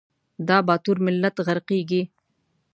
[0.47, 2.01] دا باتور ملت غرقیږي